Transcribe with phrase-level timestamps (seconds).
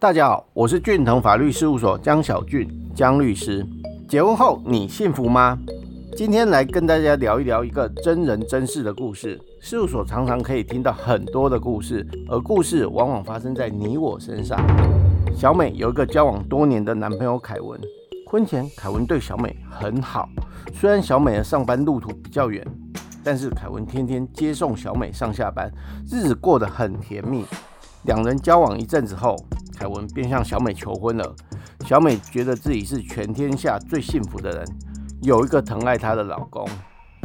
[0.00, 3.66] 大家好，我是俊腾法律事务所江小俊江律师。
[4.08, 5.58] 结婚后你幸福吗？
[6.16, 9.36] 今天来跟大家聊一聊一个真人真事的故事。
[9.60, 14.56] 事务所常常可以听到很多的故事，而故事往往发生在你我身上。
[15.34, 17.80] 小美有一个交往多年的男朋友凯文，
[18.24, 20.28] 婚前凯文对小美很好，
[20.74, 22.64] 虽然小美的上班路途比较远，
[23.24, 25.68] 但是凯文天天接送小美上下班，
[26.08, 27.44] 日子过得很甜蜜。
[28.04, 29.34] 两人交往一阵子后，
[29.78, 31.34] 凯文便向小美求婚了。
[31.86, 34.64] 小美觉得自己是全天下最幸福的人，
[35.22, 36.68] 有一个疼爱她的老公。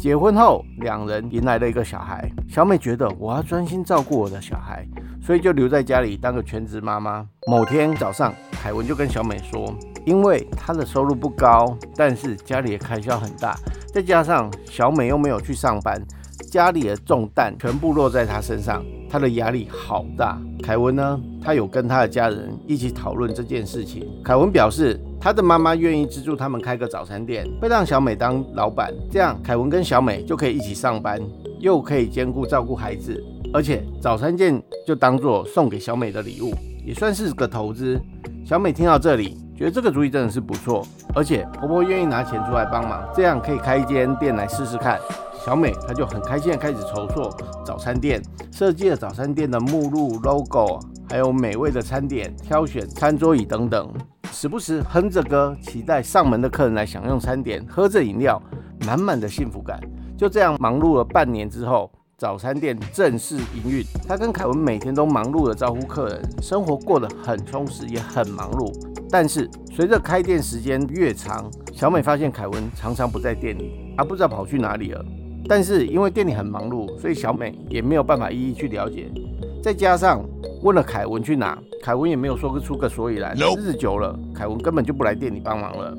[0.00, 2.28] 结婚后，两人迎来了一个小孩。
[2.48, 4.84] 小美觉得我要专心照顾我的小孩，
[5.22, 7.26] 所以就留在家里当个全职妈妈。
[7.46, 9.72] 某天早上，凯文就跟小美说，
[10.06, 13.54] 因为他的收入不高，但是家里的开销很大，
[13.92, 16.02] 再加上小美又没有去上班。
[16.50, 20.40] 家里的重担全部落在他身上，他的压力好大。
[20.62, 24.06] 凯文呢，他有跟他的家人一起讨论这件事情。
[24.22, 31.20] 凯文表示，他的妈妈愿意资助他们开个早餐店，会让小美当老板，这样凯文跟小美就可以一起上班，
[31.58, 36.54] 又可以兼顾照顾孩子，而且早餐店就当做送给小美的礼物，
[36.86, 38.00] 也算是个投资。
[38.44, 44.98] 小美听到这里，觉得这个主意真的是不错，而且婆婆愿意拿钱出来帮忙，这样可以开一间店来试试看。
[45.44, 47.30] 小美她就很开心的开始筹措
[47.62, 50.80] 早餐店，设计了早餐店的目录、logo，
[51.10, 53.92] 还有美味的餐点、挑选餐桌椅等等，
[54.32, 58.42] 时不时哼着歌，期待上门的客人来享用餐点，喝着饮料，
[58.86, 59.78] 满满的幸福感。
[60.16, 63.82] 就这样忙碌了半年之后，早餐店正式营运。
[64.06, 68.70] 她跟凯文每天都忙碌的招呼客人，生活过得很充实，也很忙碌。
[69.08, 75.02] 但是随着开店时间越长，小美发现凯文常常不在店里，而不知道跑去哪里了。
[75.48, 79.10] 但是因为店里很忙碌，所以小美也没有办法一一去了解。
[79.62, 80.22] 再加上
[80.62, 83.34] 问了凯文去哪，凯文也没有说出个所以然。
[83.34, 85.96] 日子久了，凯文根本就不来店里帮忙了。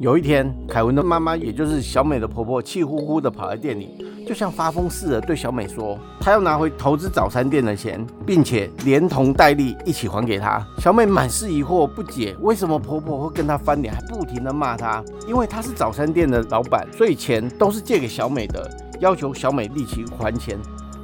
[0.00, 4.02] 有一天，凯文的妈妈，也就是小美的婆婆，气呼呼的跑来店里。
[4.26, 15.04] 就像发疯似的对小美说：“她要拿回投资早餐店的钱，并且连同戴利一起还给她。”小美满是疑惑不解，为什么婆婆会跟她翻脸，还不停地骂她？
[15.28, 18.70] 因为她是早餐店的老板，所以钱都是借给小美的，
[19.00, 20.56] 要求小美立即还钱，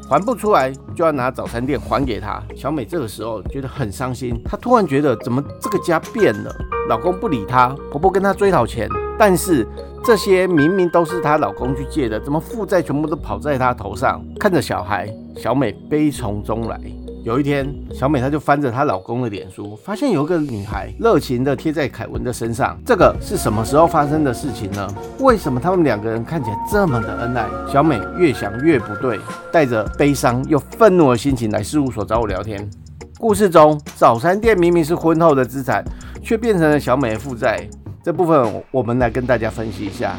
[0.09, 2.43] 还不出来就要拿早餐店还给她。
[2.57, 6.57] 小美这个时候觉得很伤心，她突然觉得怎么这个家变了？
[6.89, 8.89] 老公不理她，婆婆跟她追讨钱，
[9.19, 9.67] 但是。
[10.05, 14.25] 这些明明都是她老公去借的，怎么负债全部都跑在她头上？
[14.39, 16.81] 看着小孩，小美悲从中来。
[17.25, 22.79] 有一天，小美她就翻着她老公的脸书，发现有一个女孩热情的贴在凯文的身上。
[22.87, 24.89] 这个是什么时候发生的事情呢？
[25.19, 27.49] 为什么他们两个人看起来这么的恩爱？
[27.69, 29.19] 小美越想越不对，
[29.51, 32.71] 带着悲伤又愤怒的心情来事务所找我聊天。
[33.19, 35.83] 故事中，早餐店明明是婚后的资产，
[36.23, 37.67] 却变成了小美的负债。
[38.03, 40.17] 这部分我们来跟大家分析一下。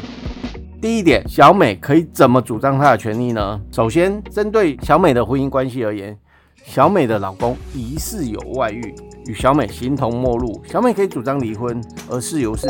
[0.82, 3.60] 第一点，小美可以怎么主张她的权利呢？
[3.70, 6.16] 首先，针对小美的婚姻关系而言，
[6.64, 8.94] 小美的老公疑似有外遇，
[9.26, 12.68] 与小美形同陌路，小美可以主张离婚，而事由是。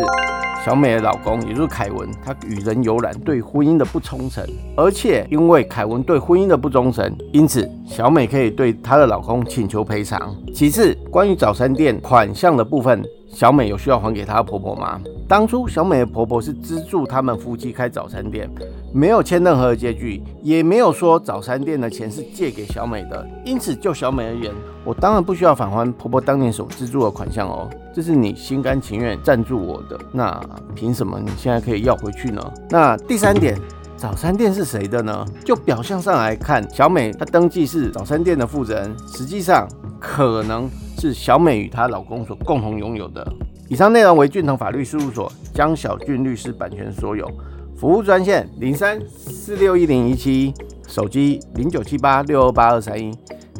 [0.64, 4.44] 小美的老公，也就是凯文，他与人有染，对婚姻的不忠诚，
[4.76, 10.36] 而且因为凯文对婚姻的不忠诚，因此小美可以对她的老公请求赔偿。
[10.52, 13.02] 其次，关于早餐店款项的部分，
[13.32, 15.00] 小美有需要还给她婆婆吗？
[15.26, 18.48] 当初小美的婆婆是资助他们夫妻开早餐店，
[18.92, 24.52] 没有签任何的借据，也没有说早餐店的钱是借给小美的，因此就小美而言，
[24.84, 27.70] 我当然不需要返还婆婆当年所资助的款项哦。
[27.94, 30.38] 这是你心甘情愿赞助我的，那
[30.74, 32.52] 凭什么你现在可以要回去呢？
[32.68, 33.58] 那第三点，
[33.98, 35.26] 早餐店是谁的呢？
[35.44, 39.66] 就表象上来看，小美她登记是早餐店的负责人，实际上
[39.98, 43.26] 可能是小美与她老公所共同拥有的。
[43.68, 47.28] 以上内容为俊腾法律事务所江小俊律师版权所有，
[47.76, 50.54] 服务专线零三四六一零一七，
[50.86, 53.12] 手机零九七八六二八二三一。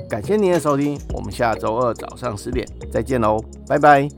[0.09, 4.09] 感谢您的收听，我们下周二早上十点再见喽，拜拜。